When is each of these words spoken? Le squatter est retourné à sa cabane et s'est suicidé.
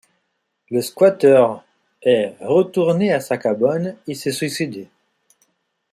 Le 0.71 0.81
squatter 0.81 1.45
est 2.01 2.33
retourné 2.39 3.13
à 3.13 3.19
sa 3.19 3.37
cabane 3.37 3.95
et 4.07 4.15
s'est 4.15 4.31
suicidé. 4.31 4.89